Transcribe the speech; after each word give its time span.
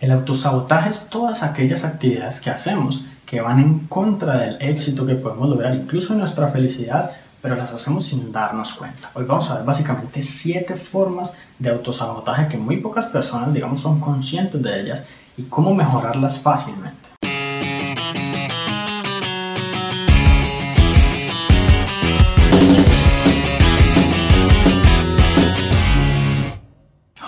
El 0.00 0.12
autosabotaje 0.12 0.90
es 0.90 1.10
todas 1.10 1.42
aquellas 1.42 1.82
actividades 1.82 2.40
que 2.40 2.50
hacemos 2.50 3.04
que 3.26 3.40
van 3.40 3.58
en 3.58 3.80
contra 3.88 4.38
del 4.38 4.56
éxito 4.62 5.04
que 5.04 5.16
podemos 5.16 5.48
lograr, 5.48 5.74
incluso 5.74 6.12
en 6.12 6.20
nuestra 6.20 6.46
felicidad, 6.46 7.10
pero 7.42 7.56
las 7.56 7.72
hacemos 7.72 8.06
sin 8.06 8.30
darnos 8.30 8.74
cuenta. 8.74 9.10
Hoy 9.14 9.24
vamos 9.24 9.50
a 9.50 9.56
ver 9.56 9.64
básicamente 9.64 10.22
siete 10.22 10.76
formas 10.76 11.36
de 11.58 11.70
autosabotaje 11.70 12.46
que 12.46 12.56
muy 12.56 12.76
pocas 12.76 13.06
personas, 13.06 13.52
digamos, 13.52 13.80
son 13.80 13.98
conscientes 13.98 14.62
de 14.62 14.80
ellas 14.80 15.04
y 15.36 15.42
cómo 15.42 15.74
mejorarlas 15.74 16.38
fácilmente. 16.38 17.07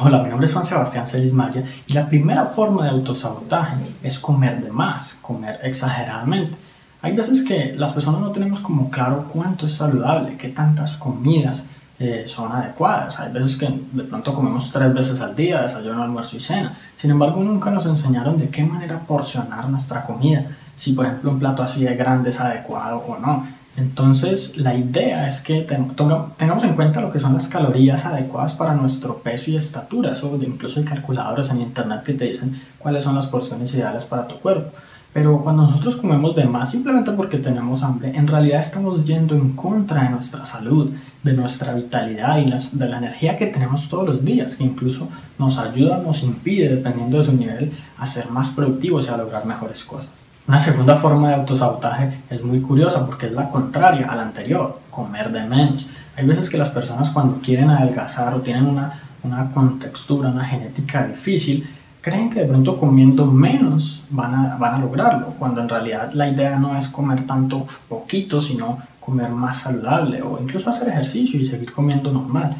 Hola, 0.02 0.22
mi 0.22 0.30
nombre 0.30 0.46
es 0.46 0.52
Juan 0.54 0.64
Sebastián 0.64 1.06
Celis 1.06 1.30
Maya 1.30 1.62
y 1.86 1.92
la 1.92 2.08
primera 2.08 2.46
forma 2.46 2.84
de 2.84 2.88
autosabotaje 2.88 3.76
es 4.02 4.18
comer 4.18 4.64
de 4.64 4.70
más, 4.70 5.14
comer 5.20 5.60
exageradamente. 5.62 6.56
Hay 7.02 7.14
veces 7.14 7.42
que 7.42 7.74
las 7.76 7.92
personas 7.92 8.22
no 8.22 8.30
tenemos 8.30 8.60
como 8.60 8.88
claro 8.88 9.26
cuánto 9.30 9.66
es 9.66 9.74
saludable, 9.74 10.38
qué 10.38 10.48
tantas 10.48 10.96
comidas 10.96 11.68
eh, 11.98 12.22
son 12.24 12.50
adecuadas. 12.50 13.20
Hay 13.20 13.30
veces 13.30 13.58
que 13.58 13.68
de 13.92 14.04
pronto 14.04 14.32
comemos 14.32 14.72
tres 14.72 14.94
veces 14.94 15.20
al 15.20 15.36
día, 15.36 15.60
desayuno, 15.60 16.02
almuerzo 16.02 16.38
y 16.38 16.40
cena. 16.40 16.78
Sin 16.96 17.10
embargo, 17.10 17.42
nunca 17.42 17.70
nos 17.70 17.84
enseñaron 17.84 18.38
de 18.38 18.48
qué 18.48 18.64
manera 18.64 19.00
porcionar 19.00 19.68
nuestra 19.68 20.02
comida, 20.02 20.46
si 20.76 20.94
por 20.94 21.04
ejemplo 21.04 21.30
un 21.30 21.38
plato 21.38 21.62
así 21.62 21.84
de 21.84 21.94
grande 21.94 22.30
es 22.30 22.40
adecuado 22.40 23.04
o 23.06 23.18
no. 23.18 23.46
Entonces, 23.76 24.56
la 24.56 24.74
idea 24.74 25.28
es 25.28 25.40
que 25.40 25.62
tengamos 25.62 26.64
en 26.64 26.74
cuenta 26.74 27.00
lo 27.00 27.12
que 27.12 27.18
son 27.18 27.34
las 27.34 27.48
calorías 27.48 28.04
adecuadas 28.04 28.54
para 28.54 28.74
nuestro 28.74 29.18
peso 29.18 29.50
y 29.50 29.56
estatura. 29.56 30.12
Eso 30.12 30.38
incluso 30.42 30.80
hay 30.80 30.86
calculadores 30.86 31.50
en 31.50 31.62
internet 31.62 32.02
que 32.04 32.14
te 32.14 32.26
dicen 32.26 32.60
cuáles 32.78 33.04
son 33.04 33.14
las 33.14 33.26
porciones 33.26 33.72
ideales 33.74 34.04
para 34.04 34.26
tu 34.26 34.36
cuerpo. 34.36 34.70
Pero 35.12 35.42
cuando 35.42 35.62
nosotros 35.62 35.96
comemos 35.96 36.36
de 36.36 36.44
más 36.44 36.70
simplemente 36.70 37.10
porque 37.10 37.38
tenemos 37.38 37.82
hambre, 37.82 38.12
en 38.16 38.28
realidad 38.28 38.60
estamos 38.60 39.04
yendo 39.04 39.34
en 39.34 39.54
contra 39.54 40.04
de 40.04 40.10
nuestra 40.10 40.44
salud, 40.44 40.92
de 41.22 41.32
nuestra 41.32 41.74
vitalidad 41.74 42.38
y 42.38 42.78
de 42.78 42.88
la 42.88 42.98
energía 42.98 43.36
que 43.36 43.46
tenemos 43.46 43.88
todos 43.88 44.06
los 44.08 44.24
días, 44.24 44.54
que 44.54 44.62
incluso 44.62 45.08
nos 45.36 45.58
ayuda, 45.58 45.98
nos 45.98 46.22
impide, 46.22 46.76
dependiendo 46.76 47.18
de 47.18 47.24
su 47.24 47.32
nivel, 47.32 47.72
a 47.98 48.06
ser 48.06 48.30
más 48.30 48.50
productivos 48.50 49.06
y 49.06 49.10
a 49.10 49.16
lograr 49.16 49.44
mejores 49.46 49.82
cosas. 49.84 50.12
Una 50.50 50.58
segunda 50.58 50.96
forma 50.96 51.28
de 51.28 51.34
autosabotaje 51.36 52.22
es 52.28 52.42
muy 52.42 52.60
curiosa 52.60 53.06
porque 53.06 53.26
es 53.26 53.32
la 53.32 53.48
contraria 53.48 54.10
a 54.10 54.16
la 54.16 54.22
anterior, 54.22 54.80
comer 54.90 55.30
de 55.30 55.44
menos. 55.44 55.86
Hay 56.16 56.26
veces 56.26 56.50
que 56.50 56.58
las 56.58 56.70
personas 56.70 57.10
cuando 57.10 57.40
quieren 57.40 57.70
adelgazar 57.70 58.34
o 58.34 58.40
tienen 58.40 58.66
una, 58.66 59.00
una 59.22 59.52
contextura, 59.52 60.28
una 60.28 60.44
genética 60.44 61.06
difícil, 61.06 61.70
creen 62.00 62.30
que 62.30 62.40
de 62.40 62.46
pronto 62.46 62.76
comiendo 62.76 63.26
menos 63.26 64.02
van 64.10 64.34
a, 64.34 64.56
van 64.56 64.74
a 64.74 64.78
lograrlo, 64.78 65.26
cuando 65.38 65.60
en 65.60 65.68
realidad 65.68 66.10
la 66.14 66.28
idea 66.28 66.58
no 66.58 66.76
es 66.76 66.88
comer 66.88 67.28
tanto 67.28 67.64
poquito, 67.88 68.40
sino 68.40 68.80
comer 68.98 69.28
más 69.28 69.58
saludable 69.58 70.20
o 70.20 70.36
incluso 70.42 70.68
hacer 70.68 70.88
ejercicio 70.88 71.38
y 71.38 71.44
seguir 71.44 71.70
comiendo 71.70 72.10
normal 72.10 72.56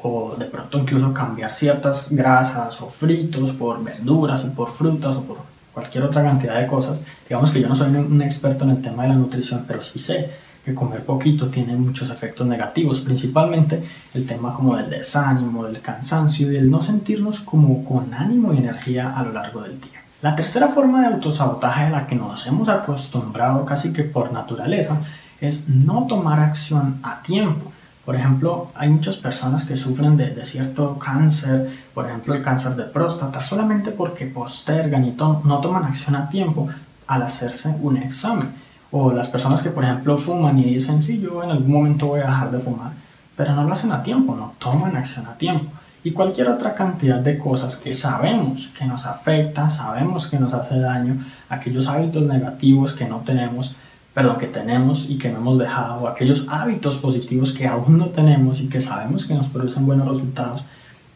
o 0.00 0.36
de 0.38 0.44
pronto 0.44 0.78
incluso 0.78 1.12
cambiar 1.12 1.52
ciertas 1.52 2.06
grasas 2.08 2.80
o 2.80 2.86
fritos 2.86 3.50
por 3.50 3.82
verduras 3.82 4.44
y 4.44 4.50
por 4.50 4.70
frutas 4.70 5.16
o 5.16 5.22
por 5.22 5.51
cualquier 5.72 6.04
otra 6.04 6.22
cantidad 6.22 6.60
de 6.60 6.66
cosas. 6.66 7.02
Digamos 7.28 7.50
que 7.50 7.60
yo 7.60 7.68
no 7.68 7.74
soy 7.74 7.88
un 7.94 8.22
experto 8.22 8.64
en 8.64 8.70
el 8.70 8.82
tema 8.82 9.04
de 9.04 9.10
la 9.10 9.14
nutrición, 9.14 9.64
pero 9.66 9.82
sí 9.82 9.98
sé 9.98 10.30
que 10.64 10.74
comer 10.74 11.04
poquito 11.04 11.48
tiene 11.48 11.76
muchos 11.76 12.10
efectos 12.10 12.46
negativos, 12.46 13.00
principalmente 13.00 13.82
el 14.14 14.26
tema 14.26 14.54
como 14.54 14.76
del 14.76 14.90
desánimo, 14.90 15.64
del 15.64 15.80
cansancio 15.80 16.46
y 16.46 16.54
del 16.54 16.70
no 16.70 16.80
sentirnos 16.80 17.40
como 17.40 17.84
con 17.84 18.14
ánimo 18.14 18.52
y 18.52 18.58
energía 18.58 19.16
a 19.16 19.22
lo 19.22 19.32
largo 19.32 19.62
del 19.62 19.80
día. 19.80 20.02
La 20.22 20.36
tercera 20.36 20.68
forma 20.68 21.00
de 21.00 21.14
autosabotaje 21.14 21.86
a 21.86 21.90
la 21.90 22.06
que 22.06 22.14
nos 22.14 22.46
hemos 22.46 22.68
acostumbrado 22.68 23.64
casi 23.64 23.92
que 23.92 24.04
por 24.04 24.32
naturaleza 24.32 25.00
es 25.40 25.68
no 25.68 26.06
tomar 26.06 26.38
acción 26.38 27.00
a 27.02 27.20
tiempo. 27.22 27.72
Por 28.04 28.16
ejemplo, 28.16 28.68
hay 28.74 28.88
muchas 28.88 29.16
personas 29.16 29.62
que 29.64 29.76
sufren 29.76 30.16
de, 30.16 30.44
cierto 30.44 30.98
cáncer, 30.98 31.70
por 31.94 32.06
ejemplo 32.06 32.34
el 32.34 32.42
cáncer 32.42 32.74
de 32.74 32.84
próstata, 32.84 33.40
solamente 33.40 33.92
porque 33.92 34.26
postergan 34.26 35.04
y 35.04 35.12
no 35.12 35.60
toman 35.60 35.84
acción 35.84 36.16
a 36.16 36.28
tiempo 36.28 36.68
al 37.06 37.22
hacerse 37.22 37.74
un 37.80 37.96
examen. 37.96 38.52
O 38.90 39.12
las 39.12 39.28
personas 39.28 39.62
que, 39.62 39.70
por 39.70 39.84
ejemplo, 39.84 40.18
fuman 40.18 40.58
y 40.58 40.64
dicen, 40.64 41.00
sí, 41.00 41.20
yo 41.20 41.42
en 41.42 41.50
algún 41.50 41.72
momento 41.72 42.08
voy 42.08 42.20
a 42.20 42.24
dejar 42.26 42.50
de 42.50 42.58
fumar, 42.58 42.92
pero 43.36 43.54
no 43.54 43.64
lo 43.64 43.72
hacen 43.72 43.92
a 43.92 44.02
tiempo, 44.02 44.34
no 44.34 44.52
toman 44.58 44.96
acción 44.96 45.26
a 45.26 45.34
tiempo. 45.34 45.72
Y 46.04 46.10
cualquier 46.10 46.48
otra 46.48 46.74
cantidad 46.74 47.18
de 47.20 47.38
cosas 47.38 47.76
que 47.76 47.94
sabemos 47.94 48.70
que 48.76 48.84
nos 48.84 49.06
afecta, 49.06 49.70
sabemos 49.70 50.26
que 50.26 50.38
nos 50.38 50.52
hace 50.52 50.78
daño, 50.80 51.24
aquellos 51.48 51.86
hábitos 51.86 52.24
negativos 52.24 52.92
que 52.92 53.06
no 53.06 53.18
tenemos, 53.18 53.76
pero 54.14 54.36
que 54.38 54.46
tenemos 54.46 55.08
y 55.08 55.16
que 55.16 55.30
no 55.30 55.38
hemos 55.38 55.58
dejado, 55.58 56.06
aquellos 56.06 56.46
hábitos 56.48 56.96
positivos 56.96 57.52
que 57.52 57.66
aún 57.66 57.96
no 57.96 58.06
tenemos 58.06 58.60
y 58.60 58.68
que 58.68 58.80
sabemos 58.80 59.26
que 59.26 59.34
nos 59.34 59.48
producen 59.48 59.86
buenos 59.86 60.08
resultados, 60.08 60.64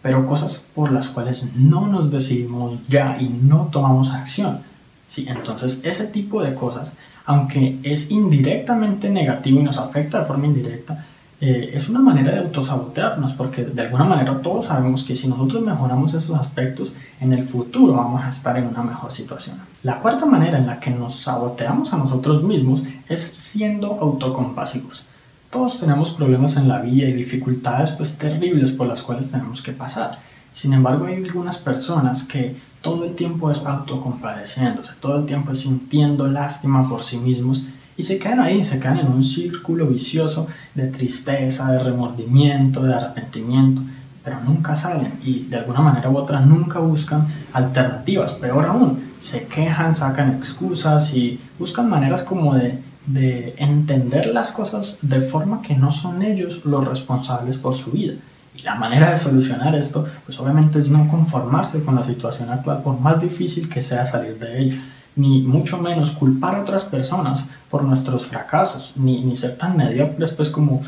pero 0.02 0.26
cosas 0.26 0.66
por 0.74 0.92
las 0.92 1.08
cuales 1.08 1.52
no 1.56 1.86
nos 1.86 2.10
decidimos 2.10 2.86
ya 2.88 3.18
y 3.20 3.28
no 3.28 3.68
tomamos 3.70 4.10
acción. 4.10 4.60
Sí, 5.06 5.26
entonces 5.28 5.82
ese 5.84 6.06
tipo 6.06 6.42
de 6.42 6.54
cosas, 6.54 6.94
aunque 7.26 7.78
es 7.82 8.10
indirectamente 8.10 9.10
negativo 9.10 9.60
y 9.60 9.64
nos 9.64 9.78
afecta 9.78 10.20
de 10.20 10.26
forma 10.26 10.46
indirecta, 10.46 11.04
eh, 11.38 11.70
es 11.74 11.88
una 11.90 12.00
manera 12.00 12.32
de 12.32 12.38
autosabotearnos, 12.38 13.34
porque 13.34 13.64
de 13.64 13.82
alguna 13.82 14.04
manera 14.04 14.40
todos 14.40 14.66
sabemos 14.66 15.02
que 15.02 15.14
si 15.14 15.28
nosotros 15.28 15.62
mejoramos 15.62 16.14
esos 16.14 16.38
aspectos, 16.38 16.92
en 17.20 17.32
el 17.32 17.46
futuro 17.46 17.92
vamos 17.92 18.24
a 18.24 18.30
estar 18.30 18.56
en 18.56 18.66
una 18.66 18.82
mejor 18.82 19.12
situación. 19.12 19.58
La 19.82 20.00
cuarta 20.00 20.24
manera 20.24 20.56
en 20.56 20.66
la 20.66 20.80
que 20.80 20.90
nos 20.90 21.16
saboteamos 21.16 21.92
a 21.92 21.98
nosotros 21.98 22.42
mismos 22.42 22.82
es 23.08 23.20
siendo 23.20 23.98
autocompasivos. 24.00 25.04
Todos 25.50 25.78
tenemos 25.78 26.10
problemas 26.10 26.56
en 26.56 26.68
la 26.68 26.80
vida 26.80 27.06
y 27.06 27.12
dificultades 27.12 27.90
pues 27.90 28.16
terribles 28.16 28.70
por 28.70 28.86
las 28.86 29.02
cuales 29.02 29.30
tenemos 29.30 29.62
que 29.62 29.72
pasar. 29.72 30.18
Sin 30.52 30.72
embargo, 30.72 31.04
hay 31.04 31.16
algunas 31.16 31.58
personas 31.58 32.24
que 32.24 32.56
todo 32.80 33.04
el 33.04 33.14
tiempo 33.14 33.50
es 33.50 33.66
autocompadeciéndose, 33.66 34.94
todo 35.00 35.18
el 35.18 35.26
tiempo 35.26 35.52
es 35.52 35.60
sintiendo 35.60 36.28
lástima 36.28 36.88
por 36.88 37.02
sí 37.02 37.18
mismos 37.18 37.62
y 37.96 38.02
se 38.02 38.18
quedan 38.18 38.40
ahí, 38.40 38.62
se 38.62 38.78
quedan 38.78 38.98
en 38.98 39.08
un 39.08 39.24
círculo 39.24 39.86
vicioso 39.86 40.46
de 40.74 40.88
tristeza, 40.88 41.72
de 41.72 41.78
remordimiento, 41.78 42.82
de 42.82 42.94
arrepentimiento, 42.94 43.82
pero 44.22 44.40
nunca 44.40 44.74
salen 44.74 45.14
y 45.22 45.44
de 45.44 45.56
alguna 45.56 45.80
manera 45.80 46.10
u 46.10 46.16
otra 46.16 46.40
nunca 46.40 46.78
buscan 46.80 47.26
alternativas. 47.52 48.32
Peor 48.32 48.66
aún, 48.66 49.12
se 49.18 49.46
quejan, 49.46 49.94
sacan 49.94 50.34
excusas 50.34 51.14
y 51.14 51.40
buscan 51.58 51.88
maneras 51.88 52.22
como 52.22 52.54
de, 52.54 52.82
de 53.06 53.54
entender 53.56 54.26
las 54.34 54.50
cosas 54.50 54.98
de 55.00 55.20
forma 55.20 55.62
que 55.62 55.76
no 55.76 55.90
son 55.90 56.22
ellos 56.22 56.66
los 56.66 56.86
responsables 56.86 57.56
por 57.56 57.74
su 57.74 57.92
vida. 57.92 58.14
Y 58.58 58.62
la 58.62 58.74
manera 58.74 59.10
de 59.10 59.18
solucionar 59.18 59.74
esto, 59.74 60.06
pues 60.24 60.38
obviamente 60.40 60.78
es 60.78 60.88
no 60.88 61.08
conformarse 61.08 61.82
con 61.82 61.94
la 61.94 62.02
situación 62.02 62.50
actual, 62.50 62.82
por 62.82 62.98
más 62.98 63.20
difícil 63.20 63.68
que 63.68 63.80
sea 63.80 64.04
salir 64.04 64.38
de 64.38 64.60
ella 64.60 64.82
ni 65.16 65.40
mucho 65.40 65.78
menos 65.78 66.10
culpar 66.10 66.54
a 66.54 66.60
otras 66.60 66.84
personas 66.84 67.44
por 67.70 67.82
nuestros 67.82 68.26
fracasos, 68.26 68.92
ni, 68.96 69.24
ni 69.24 69.34
ser 69.34 69.56
tan 69.56 69.76
mediocres 69.76 70.30
pues 70.32 70.50
como, 70.50 70.82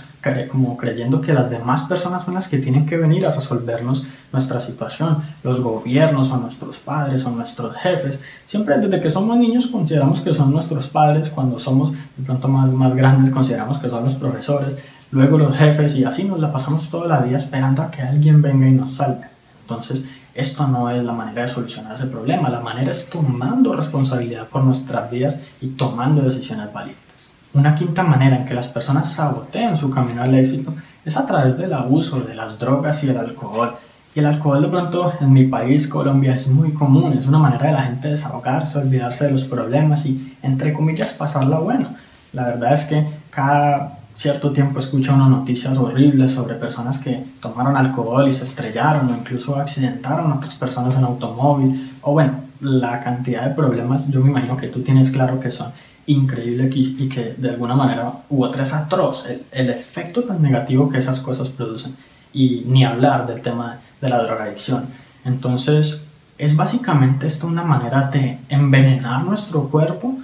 como 0.51 0.77
creyendo 0.77 1.21
que 1.21 1.33
las 1.33 1.51
demás 1.51 1.83
personas 1.83 2.25
son 2.25 2.35
las 2.35 2.47
que 2.47 2.59
tienen 2.59 2.87
que 2.87 2.99
venir 2.99 3.27
a 3.27 3.33
resolvernos 3.33 4.07
nuestra 4.31 4.61
situación, 4.61 5.23
los 5.43 5.61
gobiernos 5.61 6.31
o 6.31 6.37
nuestros 6.37 6.77
padres 6.77 7.25
o 7.25 7.31
nuestros 7.31 7.75
jefes. 7.77 8.23
Siempre 8.45 8.79
desde 8.79 9.01
que 9.01 9.11
somos 9.11 9.37
niños 9.39 9.67
consideramos 9.67 10.21
que 10.21 10.35
son 10.35 10.53
nuestros 10.53 10.87
padres, 10.89 11.31
cuando 11.31 11.59
somos 11.59 11.93
de 11.93 12.25
pronto 12.25 12.49
más, 12.49 12.71
más 12.71 12.95
grandes 12.95 13.31
consideramos 13.31 13.79
que 13.79 13.89
son 13.89 14.05
los 14.05 14.15
profesores, 14.15 14.77
luego 15.11 15.39
los 15.39 15.57
jefes 15.57 15.97
y 15.97 16.05
así 16.05 16.25
nos 16.25 16.39
la 16.39 16.53
pasamos 16.53 16.91
toda 16.91 17.09
la 17.09 17.21
vida 17.21 17.39
esperando 17.39 17.83
a 17.83 17.91
que 17.91 18.03
alguien 18.03 18.43
venga 18.43 18.69
y 18.69 18.73
nos 18.73 18.93
salve. 18.93 19.27
Entonces, 19.63 20.07
esto 20.39 20.69
no 20.69 20.89
es 20.89 21.03
la 21.03 21.13
manera 21.13 21.43
de 21.43 21.49
solucionar 21.49 21.97
ese 21.97 22.07
problema. 22.07 22.49
La 22.49 22.61
manera 22.61 22.93
es 22.93 23.11
tomando 23.11 23.75
responsabilidad 23.75 24.47
por 24.47 24.63
nuestras 24.63 25.11
vidas 25.11 25.43
y 25.61 25.71
tomando 25.71 26.23
decisiones 26.23 26.73
valientes. 26.73 27.33
Una 27.55 27.75
quinta 27.75 28.05
manera 28.05 28.37
en 28.37 28.45
que 28.45 28.55
las 28.55 28.69
personas 28.69 29.13
sabotean 29.13 29.77
su 29.77 29.91
camino 29.91 30.23
al 30.23 30.33
éxito 30.37 30.73
es 31.05 31.17
a 31.17 31.27
través 31.27 31.59
del 31.59 31.73
abuso 31.73 32.21
de 32.21 32.37
las 32.37 32.57
drogas 32.61 33.03
y 33.03 33.09
el 33.09 33.19
alcohol. 33.19 33.73
Y 34.15 34.21
el 34.21 34.27
alcohol 34.27 34.63
de 34.63 34.69
pronto 34.69 35.13
en 35.21 35.33
mi 35.33 35.45
país, 35.45 35.89
Colombia, 35.89 36.35
es 36.35 36.47
muy 36.47 36.73
común. 36.73 37.15
Es 37.15 37.27
una 37.27 37.39
manera 37.39 37.67
de 37.67 37.73
la 37.73 37.83
gente 37.83 38.09
desahogarse, 38.09 38.79
olvidarse 38.79 39.25
de 39.25 39.33
los 39.33 39.43
problemas 39.43 40.07
y, 40.07 40.37
entre 40.43 40.73
comillas, 40.73 41.11
pasarla 41.11 41.59
bueno. 41.59 41.89
La 42.33 42.45
verdad 42.45 42.75
es 42.75 42.85
que 42.85 43.05
cada 43.31 43.98
cierto 44.19 44.51
tiempo 44.51 44.81
escucho 44.81 45.15
unas 45.15 45.31
noticias 45.31 45.79
horribles 45.79 46.33
sobre 46.33 46.57
personas 46.57 46.99
que 46.99 47.23
tomaron 47.41 47.77
alcohol 47.77 48.27
y 48.27 48.33
se 48.33 48.43
estrellaron 48.43 49.09
o 49.09 49.17
incluso 49.17 49.55
accidentaron 49.55 50.33
a 50.33 50.35
otras 50.35 50.57
personas 50.57 50.97
en 50.97 51.05
automóvil. 51.05 51.93
O 52.03 52.15
bueno, 52.15 52.33
la 52.61 52.99
cantidad 52.99 53.47
de 53.47 53.55
problemas, 53.55 54.11
yo 54.11 54.21
me 54.21 54.31
imagino 54.31 54.57
que 54.57 54.67
tú 54.67 54.83
tienes 54.83 55.11
claro 55.11 55.39
que 55.39 55.53
son 55.53 55.71
increíbles 56.07 56.75
y 56.75 57.09
que 57.09 57.37
de 57.39 57.51
alguna 57.51 57.77
manera 57.77 58.13
u 58.29 58.43
otra 58.43 58.65
es 58.65 58.73
atroz 58.73 59.29
el, 59.29 59.43
el 59.53 59.71
efecto 59.71 60.25
tan 60.25 60.43
negativo 60.43 60.89
que 60.89 60.99
esas 60.99 61.21
cosas 61.21 61.49
producen. 61.49 61.95
Y 62.33 62.65
ni 62.67 62.85
hablar 62.85 63.25
del 63.25 63.41
tema 63.41 63.79
de 64.01 64.09
la 64.09 64.21
drogadicción. 64.21 64.87
Entonces, 65.25 66.09
es 66.39 66.57
básicamente 66.57 67.29
esta 67.29 67.47
una 67.47 67.63
manera 67.63 68.11
de 68.13 68.39
envenenar 68.49 69.25
nuestro 69.25 69.69
cuerpo 69.69 70.19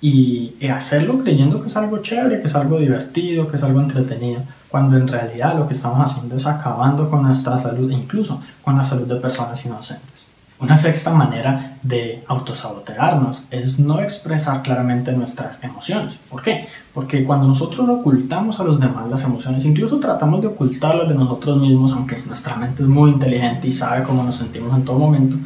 y, 0.00 0.54
hacerlo 0.68 1.18
creyendo 1.18 1.60
que 1.60 1.66
es 1.66 1.76
algo 1.76 1.98
chévere, 1.98 2.40
que 2.40 2.46
es 2.46 2.54
algo 2.54 2.78
divertido, 2.78 3.48
que 3.48 3.56
es 3.56 3.62
algo 3.62 3.80
entretenido, 3.80 4.42
cuando 4.68 4.96
en 4.96 5.08
realidad 5.08 5.56
lo 5.56 5.66
que 5.66 5.74
estamos 5.74 5.98
haciendo 6.10 6.36
es 6.36 6.46
acabando 6.46 7.08
con 7.08 7.22
nuestra 7.22 7.58
salud 7.58 7.90
e 7.90 7.94
incluso 7.94 8.40
con 8.62 8.76
la 8.76 8.84
salud 8.84 9.06
de 9.06 9.16
personas 9.16 9.64
inocentes. 9.64 10.26
Una 10.60 10.76
sexta 10.76 11.12
manera 11.12 11.78
de 11.84 12.24
autosabotearnos 12.26 13.44
es 13.50 13.78
no 13.78 14.00
expresar 14.00 14.60
claramente 14.62 15.12
nuestras 15.12 15.62
emociones. 15.62 16.18
¿Por 16.28 16.42
qué? 16.42 16.66
Porque 16.92 17.24
cuando 17.24 17.46
nosotros 17.46 17.88
ocultamos 17.88 18.58
a 18.58 18.64
los 18.64 18.80
demás 18.80 19.08
las 19.08 19.22
emociones, 19.22 19.64
incluso 19.64 20.00
tratamos 20.00 20.40
de 20.40 20.48
ocultarlas 20.48 21.08
de 21.08 21.14
nosotros 21.14 21.60
mismos, 21.60 21.92
aunque 21.92 22.20
nuestra 22.26 22.56
mente 22.56 22.82
es 22.82 22.88
muy 22.88 23.12
inteligente 23.12 23.68
y 23.68 23.72
sabe 23.72 24.02
cómo 24.02 24.24
nos 24.24 24.34
sentimos 24.34 24.76
en 24.76 24.84
todo 24.84 24.98
momento, 24.98 25.36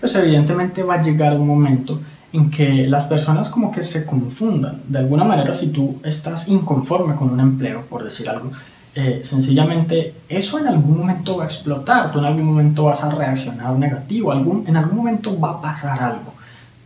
pues 0.00 0.12
evidentemente 0.16 0.82
va 0.82 0.94
a 0.94 1.02
llegar 1.02 1.34
un 1.34 1.46
momento 1.46 2.00
en 2.36 2.50
que 2.50 2.86
las 2.86 3.04
personas 3.06 3.48
como 3.48 3.70
que 3.70 3.82
se 3.82 4.04
confundan. 4.04 4.82
De 4.86 4.98
alguna 4.98 5.24
manera, 5.24 5.54
si 5.54 5.68
tú 5.68 5.96
estás 6.04 6.48
inconforme 6.48 7.14
con 7.14 7.30
un 7.30 7.40
empleo, 7.40 7.84
por 7.88 8.04
decir 8.04 8.28
algo, 8.28 8.50
eh, 8.94 9.20
sencillamente 9.22 10.14
eso 10.28 10.58
en 10.58 10.68
algún 10.68 10.98
momento 10.98 11.38
va 11.38 11.44
a 11.44 11.46
explotar, 11.46 12.12
tú 12.12 12.18
en 12.18 12.26
algún 12.26 12.44
momento 12.44 12.84
vas 12.84 13.02
a 13.02 13.10
reaccionar 13.10 13.72
negativo, 13.72 14.32
algún, 14.32 14.64
en 14.66 14.76
algún 14.76 14.98
momento 14.98 15.38
va 15.38 15.52
a 15.52 15.60
pasar 15.60 16.02
algo. 16.02 16.34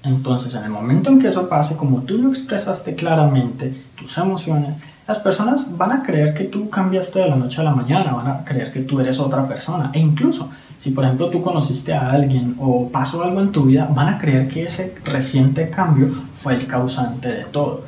Entonces, 0.02 0.54
en 0.54 0.64
el 0.64 0.70
momento 0.70 1.10
en 1.10 1.20
que 1.20 1.28
eso 1.28 1.48
pase, 1.48 1.76
como 1.76 2.02
tú 2.02 2.16
lo 2.16 2.30
expresaste 2.30 2.94
claramente, 2.94 3.74
tus 3.96 4.16
emociones, 4.18 4.78
las 5.10 5.18
personas 5.18 5.66
van 5.76 5.90
a 5.90 6.02
creer 6.04 6.34
que 6.34 6.44
tú 6.44 6.70
cambiaste 6.70 7.18
de 7.18 7.28
la 7.28 7.34
noche 7.34 7.60
a 7.60 7.64
la 7.64 7.74
mañana, 7.74 8.12
van 8.12 8.28
a 8.28 8.44
creer 8.44 8.72
que 8.72 8.82
tú 8.82 9.00
eres 9.00 9.18
otra 9.18 9.44
persona. 9.48 9.90
E 9.92 9.98
incluso, 9.98 10.48
si 10.78 10.92
por 10.92 11.02
ejemplo 11.02 11.28
tú 11.30 11.42
conociste 11.42 11.92
a 11.92 12.12
alguien 12.12 12.54
o 12.60 12.88
pasó 12.88 13.24
algo 13.24 13.40
en 13.40 13.50
tu 13.50 13.64
vida, 13.64 13.90
van 13.92 14.06
a 14.06 14.18
creer 14.18 14.46
que 14.46 14.66
ese 14.66 14.94
reciente 15.04 15.68
cambio 15.68 16.10
fue 16.40 16.54
el 16.54 16.68
causante 16.68 17.28
de 17.28 17.44
todo. 17.46 17.82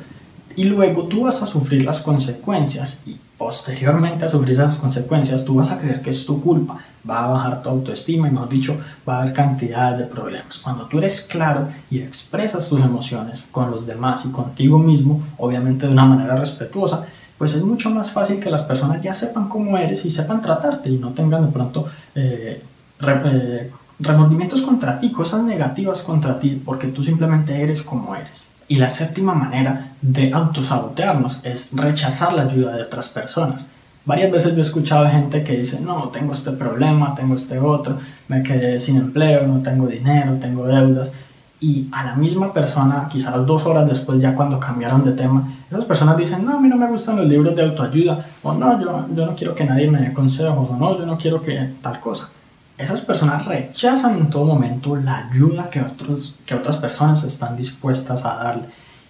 Y 0.57 0.65
luego 0.65 1.03
tú 1.03 1.23
vas 1.23 1.41
a 1.41 1.45
sufrir 1.45 1.85
las 1.85 2.01
consecuencias 2.01 2.99
posteriormente 3.43 4.23
a 4.23 4.29
sufrir 4.29 4.53
esas 4.53 4.77
consecuencias 4.77 5.43
tú 5.43 5.55
vas 5.55 5.69
a 5.69 5.77
creer 5.77 6.01
que 6.01 6.11
es 6.11 6.25
tu 6.25 6.41
culpa, 6.41 6.77
va 7.07 7.25
a 7.25 7.27
bajar 7.27 7.61
tu 7.61 7.67
autoestima 7.67 8.29
y 8.29 8.31
mejor 8.31 8.47
dicho 8.47 8.77
va 9.05 9.17
a 9.17 9.21
haber 9.21 9.33
cantidad 9.33 9.97
de 9.97 10.05
problemas. 10.05 10.59
Cuando 10.59 10.85
tú 10.85 10.99
eres 10.99 11.19
claro 11.19 11.67
y 11.91 11.99
expresas 11.99 12.69
tus 12.69 12.79
emociones 12.79 13.45
con 13.51 13.69
los 13.69 13.85
demás 13.85 14.23
y 14.23 14.29
contigo 14.29 14.79
mismo, 14.79 15.21
obviamente 15.37 15.87
de 15.87 15.91
una 15.91 16.05
manera 16.05 16.37
respetuosa, 16.37 17.05
pues 17.37 17.53
es 17.53 17.63
mucho 17.63 17.89
más 17.89 18.11
fácil 18.11 18.39
que 18.39 18.49
las 18.49 18.61
personas 18.61 19.01
ya 19.01 19.13
sepan 19.13 19.49
cómo 19.49 19.77
eres 19.77 20.05
y 20.05 20.09
sepan 20.09 20.41
tratarte 20.41 20.89
y 20.89 20.97
no 20.97 21.09
tengan 21.09 21.45
de 21.45 21.51
pronto 21.51 21.89
eh, 22.15 22.63
eh, 23.05 23.71
remordimientos 23.99 24.61
contra 24.61 24.97
ti, 24.99 25.11
cosas 25.11 25.43
negativas 25.43 26.01
contra 26.01 26.39
ti, 26.39 26.61
porque 26.63 26.87
tú 26.87 27.03
simplemente 27.03 27.61
eres 27.61 27.81
como 27.83 28.15
eres. 28.15 28.45
Y 28.67 28.77
la 28.77 28.89
séptima 28.89 29.33
manera 29.33 29.91
de 30.01 30.31
autosabotearnos 30.33 31.39
es 31.43 31.69
rechazar 31.73 32.33
la 32.33 32.43
ayuda 32.43 32.75
de 32.75 32.83
otras 32.83 33.09
personas. 33.09 33.67
Varias 34.05 34.31
veces 34.31 34.53
yo 34.53 34.59
he 34.59 34.61
escuchado 34.61 35.07
gente 35.07 35.43
que 35.43 35.57
dice, 35.57 35.79
no, 35.79 36.09
tengo 36.09 36.33
este 36.33 36.51
problema, 36.51 37.15
tengo 37.15 37.35
este 37.35 37.59
otro, 37.59 37.97
me 38.27 38.43
quedé 38.43 38.79
sin 38.79 38.97
empleo, 38.97 39.47
no 39.47 39.61
tengo 39.61 39.87
dinero, 39.87 40.37
tengo 40.39 40.65
deudas. 40.67 41.13
Y 41.59 41.87
a 41.93 42.03
la 42.03 42.15
misma 42.15 42.51
persona, 42.51 43.07
quizás 43.09 43.45
dos 43.45 43.65
horas 43.65 43.87
después, 43.87 44.21
ya 44.21 44.35
cuando 44.35 44.59
cambiaron 44.59 45.05
de 45.05 45.13
tema, 45.13 45.47
esas 45.69 45.85
personas 45.85 46.17
dicen, 46.17 46.43
no, 46.43 46.57
a 46.57 46.59
mí 46.59 46.67
no 46.67 46.75
me 46.75 46.87
gustan 46.87 47.15
los 47.15 47.27
libros 47.27 47.55
de 47.55 47.63
autoayuda, 47.63 48.25
o 48.43 48.53
no, 48.53 48.81
yo, 48.81 49.07
yo 49.15 49.25
no 49.25 49.35
quiero 49.35 49.55
que 49.55 49.63
nadie 49.63 49.89
me 49.89 50.01
dé 50.01 50.11
consejos, 50.11 50.69
o 50.69 50.75
no, 50.75 50.97
yo 50.97 51.05
no 51.05 51.17
quiero 51.17 51.41
que 51.41 51.69
tal 51.81 51.99
cosa 52.01 52.27
esas 52.77 53.01
personas 53.01 53.45
rechazan 53.45 54.17
en 54.17 54.29
todo 54.29 54.45
momento 54.45 54.95
la 54.95 55.27
ayuda 55.27 55.69
que, 55.69 55.81
otros, 55.81 56.35
que 56.45 56.55
otras 56.55 56.77
personas 56.77 57.23
están 57.23 57.55
dispuestas 57.55 58.25
a 58.25 58.35
darle. 58.35 58.63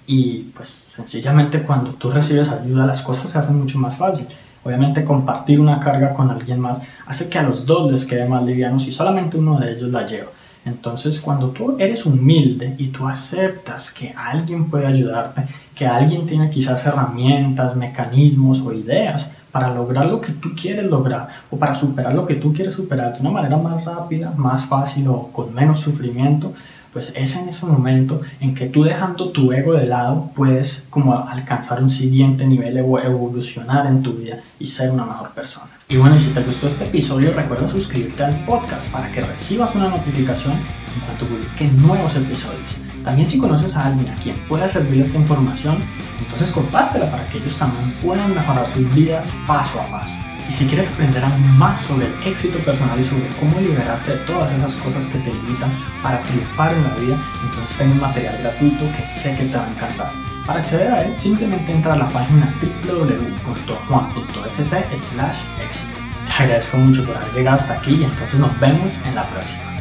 Y 0.05 0.51
pues 0.55 0.67
sencillamente 0.67 1.63
cuando 1.63 1.91
tú 1.91 2.11
recibes 2.11 2.49
ayuda 2.49 2.85
las 2.85 3.01
cosas 3.01 3.29
se 3.31 3.37
hacen 3.37 3.57
mucho 3.57 3.79
más 3.79 3.95
fácil. 3.95 4.27
Obviamente 4.65 5.03
compartir 5.03 5.59
una 5.59 5.79
carga 5.79 6.13
con 6.13 6.29
alguien 6.29 6.59
más 6.59 6.81
hace 7.05 7.29
que 7.29 7.39
a 7.39 7.43
los 7.43 7.65
dos 7.65 7.89
les 7.91 8.05
quede 8.05 8.27
más 8.27 8.43
livianos 8.43 8.85
y 8.87 8.91
solamente 8.91 9.37
uno 9.37 9.59
de 9.59 9.73
ellos 9.73 9.91
la 9.91 10.05
lleva. 10.05 10.29
Entonces 10.65 11.19
cuando 11.19 11.49
tú 11.49 11.75
eres 11.79 12.05
humilde 12.05 12.75
y 12.77 12.87
tú 12.87 13.07
aceptas 13.07 13.91
que 13.91 14.13
alguien 14.15 14.69
puede 14.69 14.87
ayudarte, 14.87 15.43
que 15.75 15.85
alguien 15.85 16.25
tiene 16.25 16.49
quizás 16.49 16.85
herramientas, 16.85 17.75
mecanismos 17.75 18.59
o 18.61 18.73
ideas 18.73 19.31
para 19.53 19.71
lograr 19.71 20.07
lo 20.07 20.19
que 20.19 20.31
tú 20.31 20.49
quieres 20.59 20.85
lograr 20.85 21.27
o 21.51 21.57
para 21.57 21.75
superar 21.75 22.15
lo 22.15 22.25
que 22.25 22.33
tú 22.33 22.51
quieres 22.51 22.73
superar 22.73 23.13
de 23.13 23.21
una 23.21 23.29
manera 23.29 23.55
más 23.55 23.85
rápida, 23.85 24.33
más 24.35 24.65
fácil 24.65 25.07
o 25.07 25.27
con 25.31 25.53
menos 25.53 25.79
sufrimiento, 25.79 26.53
pues 26.91 27.13
es 27.15 27.35
en 27.35 27.49
ese 27.49 27.67
momento 27.67 28.21
en 28.39 28.55
que 28.55 28.65
tú 28.65 28.83
dejando 28.83 29.29
tu 29.29 29.51
ego 29.51 29.73
de 29.73 29.85
lado 29.85 30.31
puedes 30.35 30.83
como 30.89 31.15
alcanzar 31.15 31.83
un 31.83 31.91
siguiente 31.91 32.47
nivel 32.47 32.79
o 32.79 32.99
evolucionar 32.99 33.85
en 33.85 34.01
tu 34.01 34.13
vida 34.13 34.39
y 34.57 34.65
ser 34.65 34.89
una 34.89 35.05
mejor 35.05 35.29
persona. 35.29 35.69
Y 35.87 35.97
bueno, 35.97 36.17
si 36.17 36.31
te 36.31 36.41
gustó 36.41 36.65
este 36.65 36.85
episodio, 36.85 37.31
recuerda 37.35 37.67
suscribirte 37.67 38.23
al 38.23 38.35
podcast 38.45 38.91
para 38.91 39.11
que 39.11 39.21
recibas 39.21 39.75
una 39.75 39.89
notificación 39.89 40.53
en 40.53 41.01
cuanto 41.05 41.25
publique 41.25 41.67
nuevos 41.79 42.15
episodios. 42.15 42.92
También 43.03 43.27
si 43.27 43.37
conoces 43.37 43.75
a 43.75 43.87
alguien 43.87 44.09
a 44.11 44.15
quien 44.15 44.35
pueda 44.47 44.69
servir 44.69 45.01
esta 45.01 45.17
información, 45.17 45.77
entonces 46.19 46.49
compártela 46.51 47.09
para 47.11 47.25
que 47.27 47.37
ellos 47.37 47.57
también 47.57 47.91
puedan 48.01 48.33
mejorar 48.33 48.67
sus 48.67 48.89
vidas 48.95 49.31
paso 49.45 49.81
a 49.81 49.87
paso. 49.87 50.13
Y 50.49 50.51
si 50.51 50.65
quieres 50.65 50.87
aprender 50.89 51.23
aún 51.23 51.57
más 51.57 51.79
sobre 51.81 52.07
el 52.07 52.13
éxito 52.25 52.59
personal 52.59 52.99
y 52.99 53.03
sobre 53.03 53.27
cómo 53.39 53.59
liberarte 53.61 54.11
de 54.11 54.17
todas 54.19 54.51
esas 54.51 54.73
cosas 54.75 55.05
que 55.05 55.19
te 55.19 55.33
limitan 55.33 55.71
para 56.01 56.21
triunfar 56.23 56.73
en 56.73 56.83
la 56.83 56.93
vida, 56.95 57.17
entonces 57.45 57.77
tengo 57.77 57.93
un 57.93 58.01
material 58.01 58.37
gratuito 58.41 58.83
que 58.97 59.05
sé 59.05 59.35
que 59.35 59.45
te 59.45 59.55
va 59.55 59.65
a 59.65 59.69
encantar. 59.69 60.11
Para 60.45 60.59
acceder 60.59 60.91
a 60.91 61.01
él, 61.03 61.13
simplemente 61.17 61.71
entra 61.71 61.93
a 61.93 61.97
la 61.97 62.09
página 62.09 62.53
www.juan.sc 62.85 64.73
éxito. 64.91 66.01
Te 66.25 66.43
agradezco 66.43 66.77
mucho 66.77 67.05
por 67.05 67.15
haber 67.15 67.33
llegado 67.33 67.57
hasta 67.57 67.75
aquí 67.75 67.95
y 67.95 68.03
entonces 68.03 68.39
nos 68.39 68.59
vemos 68.59 68.91
en 69.05 69.15
la 69.15 69.23
próxima. 69.29 69.72